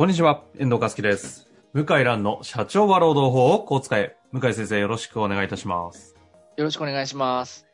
[0.00, 1.46] こんにちは、遠藤和樹です。
[1.74, 4.16] 向井蘭の社長は労働法をこう使え。
[4.32, 6.16] 向井先生よろしくお願いいたします。
[6.56, 7.66] よろしくお願いします。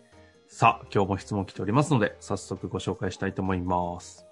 [0.48, 4.27] さあ、今日も質問来ておりますので、早速ご紹介したいと思います。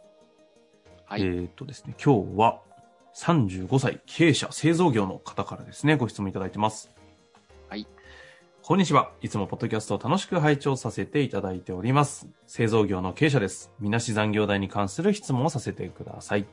[1.05, 1.23] はい。
[1.23, 2.62] えーっとですね、今日は
[3.15, 6.91] 35歳経営者製造業の方からですね、ご質問いただいてます。
[7.69, 7.87] はい。
[8.65, 9.13] こんにちは。
[9.23, 12.27] いつもポッドキャストを楽しく拝聴させていただいております。
[12.49, 13.71] 製造業の経営者です。
[13.79, 16.46] みなし残業代に関する質問をさせてください。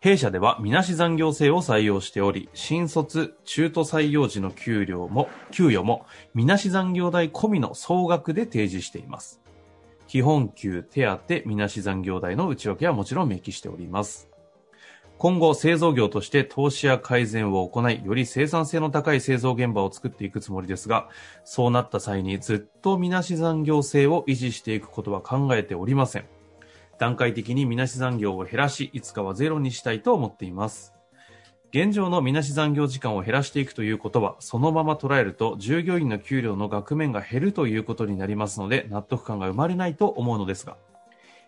[0.00, 9.40] 弊社ではみなし残業制を採用しており、新卒、中途採用時の給料も、給与も、みなし残業代込みの総額で提示しています。
[10.06, 14.28] 基本給、手当、みなし残業代の内訳はもちろん明記しております。
[15.18, 21.08] 今後、製造業として投資や改善を行い、より生産性の高い製造現場を作っていくつもりですが、
[21.42, 26.35] そうなった際にずっとみなし残業制を維持していくことは考えておりません。
[26.98, 30.94] 段階的にみなし残業を減らし、いつかはゼロにしたいと思っています。
[31.70, 40.76] 現状のみなし残業時間を減らしていくということは、そのまま捉えると、従業員の給料の額面が減るということになりますので、納得感が生まれないと思うのですが、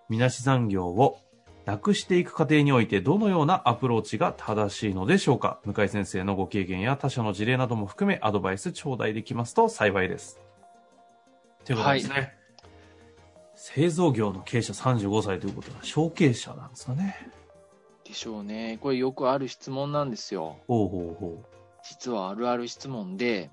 [0.08, 1.18] みなし残業を
[1.64, 5.60] なくしていく過程において、どのようなアプローチが正しいのでしょうか？
[5.64, 10.40] 向井先生のご経験や他社の事例なども含め、アドバイス頂戴できますと幸いです。
[11.64, 12.37] ということですね。
[13.60, 17.28] 製造業の経営者35歳ということは、小経営者なんですかね。
[18.04, 18.78] でしょうね。
[18.80, 20.56] これよくある質問なんですよ。
[20.68, 21.44] ほうほうほ
[21.82, 23.50] 実はあるある質問で、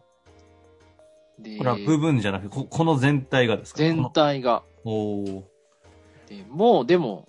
[1.40, 1.58] でう。
[1.58, 3.80] これは部分じゃなくて、ここの全体がですか？
[3.80, 4.64] 全体が。
[4.84, 5.44] おー
[6.30, 7.28] でもう、でも、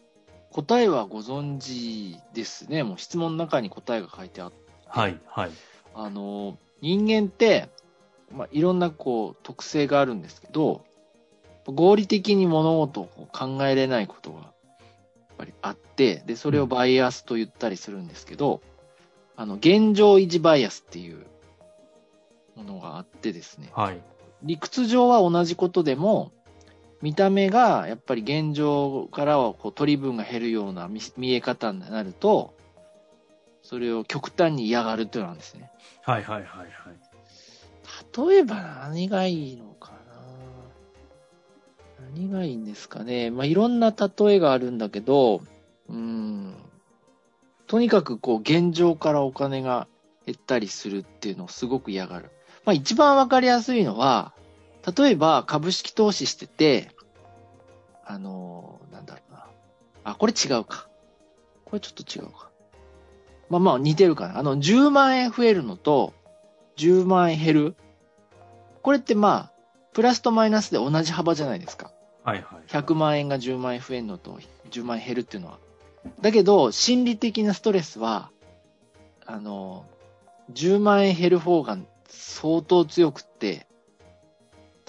[0.50, 2.82] 答えはご存知ですね。
[2.82, 4.56] もう質問の中に答えが書いてあって、
[4.86, 5.50] はい、はい。
[5.94, 7.68] あの、人間って、
[8.32, 10.85] まあ、いろんなこう、特性があるんですけど、
[11.72, 14.50] 合理的に物事を考えれないことが、やっ
[15.36, 18.60] ぱりあって、で、それをバイアスと言ったりするんですけど、
[19.36, 21.26] あの、現状維持バイアスっていう
[22.54, 24.00] ものがあってですね、はい。
[24.42, 26.32] 理屈上は同じことでも、
[27.02, 32.54] 見た目がやっぱり現状からはこう取り分が減るような見見え方になると、
[33.62, 35.70] それを極端に嫌がるっていうのなんですね。
[36.02, 36.68] はい、はい、はい、はい。
[38.28, 39.95] 例えば何がいいのかな
[42.00, 43.30] 何がいいんですかね。
[43.30, 45.42] まあ、いろんな例えがあるんだけど、
[45.88, 46.54] うん。
[47.66, 49.88] とにかくこう現状からお金が
[50.24, 52.30] 減ったりするっていうのをすごく嫌がる。
[52.64, 54.32] まあ、一番わかりやすいのは、
[54.96, 56.90] 例えば株式投資してて、
[58.04, 59.46] あのーなんだろうな。
[60.04, 60.88] あ、これ違うか。
[61.64, 62.50] これちょっと違うか。
[63.48, 64.38] まあまあ似てるかな。
[64.38, 66.14] あの、10万円増えるのと、
[66.76, 67.76] 10万円減る。
[68.82, 69.52] これってまあ、
[69.96, 71.90] プラスとマイナスで同じ幅じゃないですか。
[72.22, 72.68] はい、はい。
[72.68, 75.58] 100万円が10万円増えるのと10万円減るっていうのは。
[76.20, 78.30] だけど、心理的なストレスは、
[79.24, 79.86] あの、
[80.52, 81.78] 10万円減る方が
[82.10, 83.66] 相当強くって、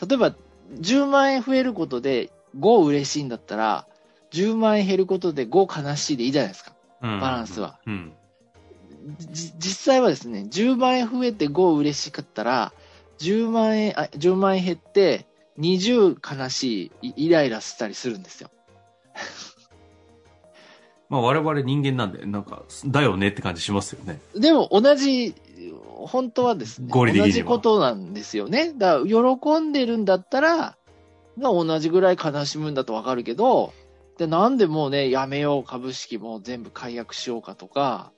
[0.05, 0.35] 例えば、
[0.73, 2.29] 10万円増えることで
[2.59, 3.87] 5嬉しいんだったら、
[4.31, 6.73] 10万円減ることで5悲しいでいいじゃないですか。
[7.01, 7.79] うんバランスは。
[7.85, 8.11] うん。
[9.19, 12.73] じ実際はですね、10万円増えて5嬉しかったら、
[13.19, 15.25] 10万円、あ、10万円減って、
[15.59, 18.49] 20悲しい、イイライラしたりするんですよ。
[21.09, 24.19] まあ我々人間なんで、なんか、だよねって感じしますよね。
[24.35, 25.33] でも同じ、
[25.95, 28.73] 本当はですね、同じことなんですよね。
[28.73, 30.77] だから、喜んでるんだったら、
[31.39, 33.73] が同じぐらい悲しむんだとわかるけど、
[34.17, 38.11] で、なんでもうね、やめよう、株式もう全部解約しようかとか、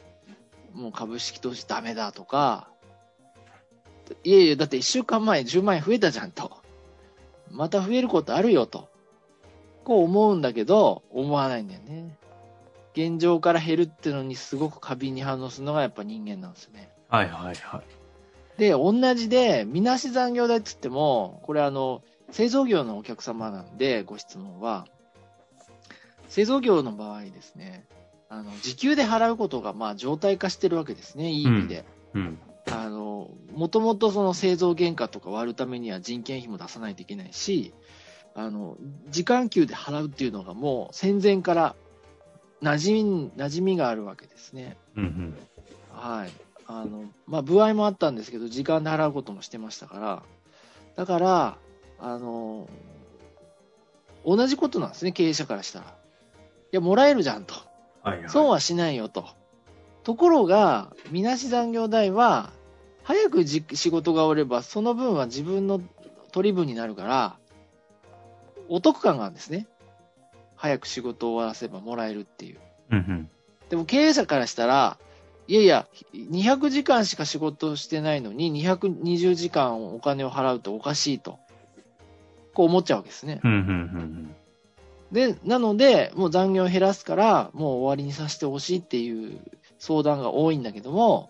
[0.74, 2.70] もう株式投資ダメだとか、
[4.24, 6.52] いやいや、だって1週間前10万円増えたじゃんと。
[7.52, 8.90] また増えることあるよと。
[9.84, 12.18] こう思うんだけど、思わないんだよね。
[12.94, 16.90] 現状から減るっていうのにすごく過敏に反応するのがやっぱ人間なんですよね。
[17.08, 18.60] はい、はい、はい。
[18.60, 24.86] で、同じで、みなし残業代って言っても、これあの、製造業のお客様なんで、ご質問は、
[26.28, 27.86] 製造業の場合ですね、
[28.28, 31.86] あの、時給で払うことが、まあ、常態化してるわけですね、いい意味で。
[32.14, 32.40] うん。
[32.68, 37.74] あの、もともとその製造原価とか割るためには人件費も出さないといけないし、
[38.36, 38.78] あの、
[39.10, 41.76] 時間給で払うっていうのがもう戦前から
[42.62, 44.78] 馴染み、馴染みがあるわけですね。
[44.96, 45.38] うんうん。
[45.90, 46.32] はい。
[46.66, 50.24] あの、まあ、部合もあったんですけど、時間で払うこともしてましたから、
[50.96, 51.58] だから、
[52.00, 52.70] あの、
[54.26, 55.86] 同じことなんですね、経営者からしたら。
[55.86, 55.90] い
[56.72, 57.56] や、もらえるじゃんと。
[58.04, 58.30] はいはい。
[58.30, 59.26] 損はしないよと。
[60.04, 62.52] ところが、みなし残業代は、
[63.04, 65.82] 早くじ仕事が終われば、その分は自分の
[66.32, 67.38] 取り分になるから、
[68.68, 69.68] お得感があるんですね。
[70.56, 72.58] 早く仕事を終わらせばもらえるっていう。
[72.92, 73.30] うんうん。
[73.70, 74.98] でも経営者からしたら、
[75.48, 81.40] いやいや、200時間しか仕事をしてないのに、220時間お金を払うとおかしいと。
[82.54, 83.42] こう思っちゃうわけですね。
[83.44, 84.36] うんうんうん
[85.12, 89.40] で、なので、もう残業を減らすから、もう終わりにさせてほしいっていう
[89.80, 91.30] 相談が多いんだけども、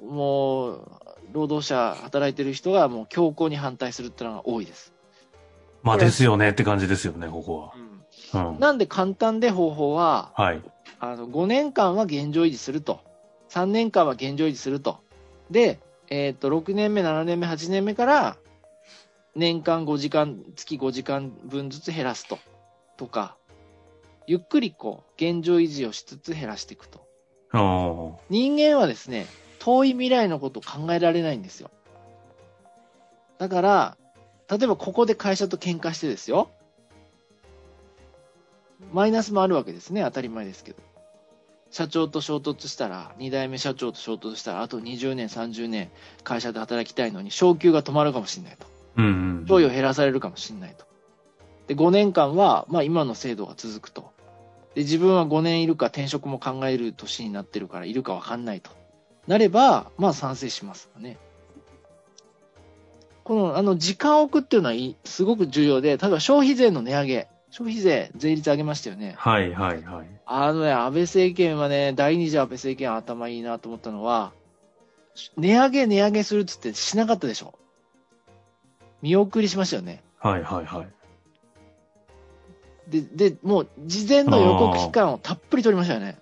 [0.00, 0.90] もう、
[1.32, 4.92] 労働者、働いてる人がもう強硬に反対するっていうのが多いです。
[5.82, 7.72] まあですよねって感じですよね、ここ
[8.32, 8.50] は。
[8.52, 8.60] うん。
[8.60, 10.62] なんで簡単で方法は、はい。
[10.98, 13.00] あの、5年間は現状維持すると。
[13.48, 14.98] 3年間は現状維持すると。
[15.50, 18.36] で、えっ、と、6年目、7年目、8年目から、
[19.34, 22.38] 年間5時間、月5時間分ずつ減らすと。
[22.96, 23.36] とか、
[24.26, 27.09] ゆっくりこう、現状維持をしつつ減らしていくと。
[27.52, 29.26] 人間はですね、
[29.58, 31.70] 遠い未来のことを考えられないんですよ。
[33.38, 33.96] だから、
[34.48, 36.50] 例えばここで会社と喧嘩してですよ。
[38.92, 40.02] マイナスもあるわけですね。
[40.02, 40.78] 当たり前ですけど。
[41.70, 45.90] 社長と衝突したら、2代目社長と衝突したら、あと20年、30年
[46.24, 48.66] 会社で働きたいのに、昇給が止まるかもしれないと。
[48.96, 49.08] うんう
[49.42, 49.46] ん。
[49.46, 50.84] 賞与を減らされるかもしれないと。
[51.68, 54.10] で、5年間は、まあ今の制度が続くと。
[54.74, 58.70] で、自分は5年いるか転職も考える年になってるからいるかわかんないと。
[59.26, 61.18] なれば、まあ賛成しますよね。
[63.24, 64.74] この、あの、時間を置くっていうのは
[65.04, 67.28] すごく重要で、例えば消費税の値上げ。
[67.50, 69.14] 消費税、税率上げましたよね。
[69.18, 70.06] はいはいはい。
[70.24, 74.32] あのね、安倍政権はね、第二次安倍政権頭いいなと思ったのは、
[75.36, 77.54] 値上げ値上げするっつってしなかったでしょ。
[79.02, 80.02] 見送りしましたよね。
[80.18, 80.88] はいはいはい。
[82.90, 86.18] で、で、もう事前の予告期間をたっぷり取りましたよね。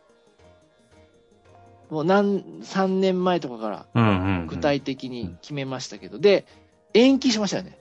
[1.91, 4.47] もう何、3年前とかからうんうんうん。
[4.47, 6.47] 具体的に決めましたけど、で、
[6.93, 7.79] 延期しましたよね。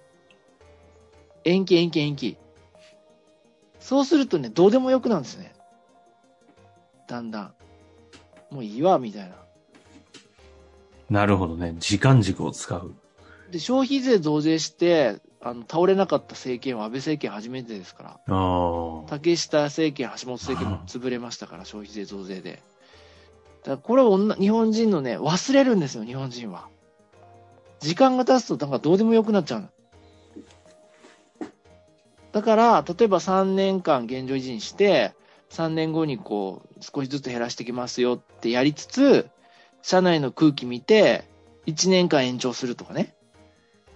[1.43, 2.37] 延期延期延期。
[3.79, 5.53] そうするとね、どうでもよくなるんですね。
[7.07, 7.53] だんだん。
[8.49, 9.35] もういいわ、みたいな。
[11.09, 11.75] なるほどね。
[11.79, 12.93] 時間軸を使う。
[13.51, 18.19] で、消費税増税して、あの、倒れなかった政権は安倍政権初めてですから。
[19.07, 22.61] 竹下政権、橋本政権も潰れましたから、消費税増税で。
[23.63, 26.67] だからこれを女日本人のね、忘れるんですよ、日本人は。
[27.79, 29.69] 時間が経つと、なんかどうでもよくなっちゃうの。
[32.31, 35.13] だから、例えば3年間現状維持にして、
[35.49, 39.29] 3年後にこう、少しずつ減らしていきますよってやりつつ、
[39.81, 41.23] 社内の空気見て、
[41.67, 43.16] 1年間延長するとかね。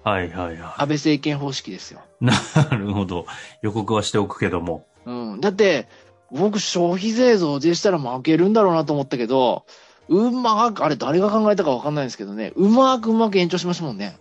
[0.04, 2.02] はいはいは安倍政権方式ですよ。
[2.22, 2.26] い。
[2.26, 2.34] な
[2.72, 3.26] るほど。
[3.62, 4.86] 予告はしておくけども。
[5.06, 5.42] うん。
[5.42, 5.88] だって、
[6.32, 9.66] 僕消費税増税したら負けるんだろうなと思ったけど、
[10.08, 14.18] うまく、あれ誰が考えたかわかんないんですけどね、うまくうまく延長しましたもんね。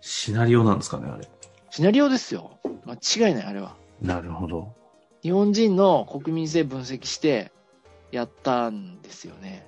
[0.00, 1.28] シナリオなんですかね、あれ。
[1.70, 2.58] シナリオですよ。
[2.84, 2.94] 間
[3.28, 3.74] 違いない、あれは。
[4.00, 4.72] なるほど。
[5.22, 7.52] 日本人の国民性分析して、
[8.12, 9.66] やったんですよね。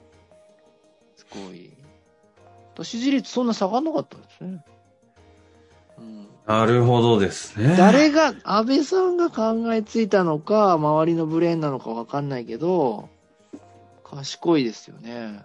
[1.17, 1.73] すごい。
[2.85, 4.65] 支持率そんな下がんなかったんですね。
[5.99, 6.27] うん。
[6.47, 7.77] なるほどですね。
[7.77, 13.09] 誰が、安倍さんが考えついたのか、周りのブレーンなのかわかんないけど、
[14.05, 15.43] 賢いですよね。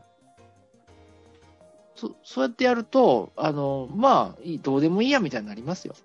[1.96, 5.96] そ、そうやってやると、あの、まあ、どうでもいいやみたいになりますよ。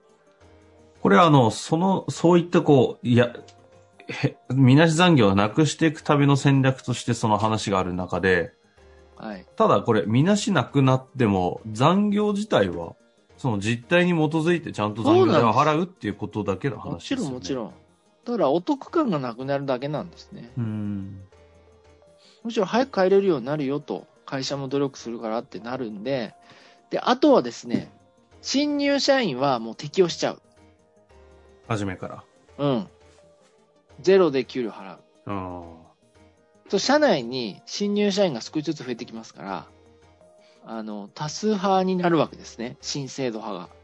[1.02, 3.34] これはあの、その、そういったこう、いや、
[4.08, 8.52] へ、みなし残業をなくしていくための戦略としてその話がある中で、
[9.16, 9.46] はい。
[9.56, 12.94] ただこれ、みなしなくなっても、残業自体は、
[13.38, 17.24] その実態に基づいてちゃんと残業代を払うっていうことだけのもち話ですよね。
[17.24, 17.72] ろんもちろん。
[18.24, 20.50] だから、お得感がなくなるだけなんですね。
[20.56, 21.20] うん。
[22.44, 26.34] むしろ早く帰れるようになるよと、会社も努力するからってなるんで、
[26.90, 27.92] で、あとはですね、
[28.42, 30.42] 新入社員はもう適用しちゃう。
[31.68, 32.24] 初めから。
[32.58, 32.88] うん。
[34.00, 34.98] ゼロで給料払う。
[35.26, 35.85] あ
[36.66, 39.66] と、社内に新入社員が少しずつ増えてきますから、
[40.64, 42.76] あの、多数派になるわけですね。
[42.80, 43.74] 新制度派が。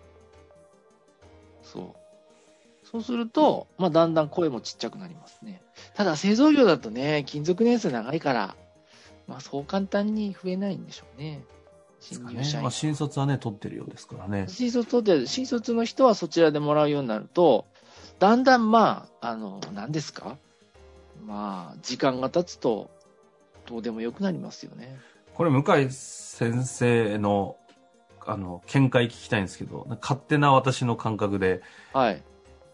[1.63, 2.03] そう。
[2.85, 5.63] そうすると、まあ、だんだん声もちっちゃくなりますね。
[5.95, 8.57] ただ、製造業だとね、勤続年数長いから、
[9.27, 11.45] まあ、そう簡単に増えないんでしょうね。
[12.01, 12.59] 新入社。
[12.59, 14.47] 員まあ、新卒はね、取ってるようですからね。
[14.49, 17.67] 新卒取って、新卒の人はそちらでもらうようになると、
[18.19, 20.37] だんだんまあ、あの、何ですか
[21.25, 22.91] まあ、時間が経つと、
[23.67, 24.99] どうでもよくなりますよね。
[25.35, 27.57] これ、向井先生の、
[28.27, 31.63] あの、見解聞きたいんですけど、勝手な私の感覚で、
[31.93, 32.23] はい。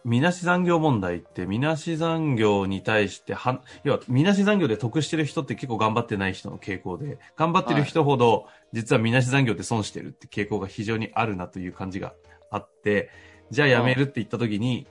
[0.05, 12.14] みなし残業問題って、みなし残業に対して、は、要は、みなし残業で得してる人って結構頑張ってない人の傾向で、頑張ってる人ほど、実はみなし残業って損してるって傾向が非常にあるなという感じが
[12.50, 13.11] あって、
[13.50, 14.87] じゃあ辞めるって言った時に、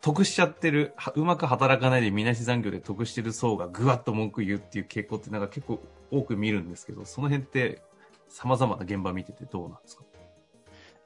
[0.00, 5.80] 得しちゃってる、はうまく働かないでみなし残業で得してる層がぐわっと文句言うっていう傾向ってなんか結構
[6.10, 7.82] 多く見るんですけど、その辺って
[8.28, 10.04] 様々な現場見ててどうなんですか？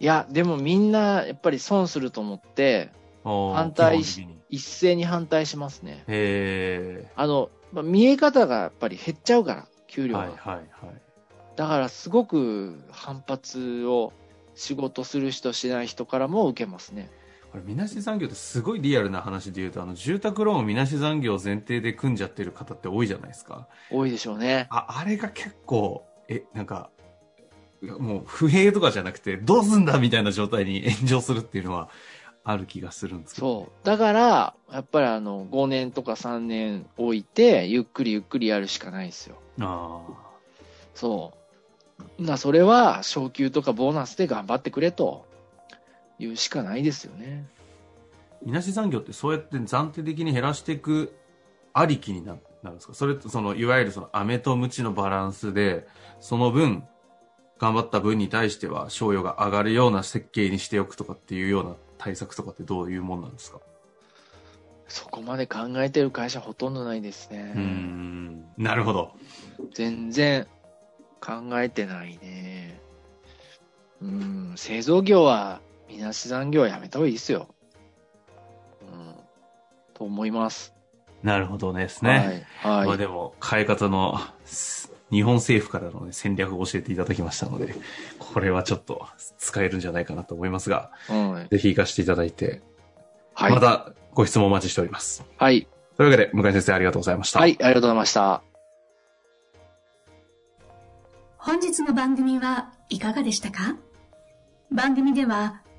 [0.01, 2.91] いや、でもみんな、やっぱり損すると思って、
[3.25, 6.05] 反対基本的に一斉に反対しますね。
[6.09, 10.07] へあの、まあ、見え方がやっぱり減っちゃうから、給ー。
[10.09, 10.19] 料が。
[10.21, 10.67] はいはいはい。
[11.57, 14.13] だからすごく反発を
[14.57, 17.11] 仕事する人しない人からも受けますね。
[17.55, 23.69] これ、みなし残業ってすごいリアルな話で言うと、あの、住宅ローンをみなし残業前提で組んじゃってる方って多いじゃないですか。
[23.93, 24.67] 多いでしょうね。
[24.71, 26.91] あ、あれが結構、え、なんか、
[27.81, 31.91] もう不平とかじゃなくて、どうすんだみたいな状態に 炎上するっていうのは
[32.43, 33.87] ある気がするんですけど、そう。
[33.87, 39.37] だから、やっぱりあの、5年とか3年置いて、ゆっくりゆっくりやるしかないですよ。
[39.61, 40.03] あ
[40.95, 41.35] そ
[42.19, 42.23] う。
[42.23, 45.33] な、それは、昇給とかボーナスで頑張ってくれと、
[46.19, 47.47] いうしかないですよね。
[47.61, 47.65] あ。
[48.45, 51.15] みなし残業ってそうやって暫定的に減らしていく
[51.73, 52.95] ありきにななるんですか？
[52.95, 55.87] それと、その、いわゆるその、飴とムチのバランスで、
[56.19, 56.85] その分、
[57.59, 63.61] 頑張った分に対しては、賞与が上がるような設計にしておくとかっていうような対策とかってどういうもんなんですか？
[64.89, 67.53] そこまで考えてる会社ほとんどないですね。
[67.55, 68.45] うーん。
[68.57, 69.13] なるほど。
[69.75, 70.47] 全然
[71.21, 72.81] 考えてないね。
[74.01, 77.49] うん、製造業は、みなし残業はやめた方がいいですよ。
[78.83, 79.15] うん、
[79.95, 80.75] と思います。
[81.23, 82.45] なるほどですね。
[82.63, 82.79] はい。
[82.79, 82.87] はい。
[82.87, 87.75] まあでも、変え方の、す日本政府からの、ね、戦略を教えていただきましたので、
[88.19, 89.07] これはちょっと
[89.39, 92.63] 使えるんじゃないかなと思いますが、うんぜひ活かしていただいて、
[93.35, 93.53] はい。
[93.53, 95.25] またご質問お待ちしております。
[95.37, 95.69] はい。
[95.97, 97.39] というわけで、向井先生ありがとうございました。
[97.39, 97.57] はい。
[97.61, 98.43] ありがとうございました。
[101.39, 103.77] 本日の番組はいかがでしたか？
[104.73, 105.63] 番組では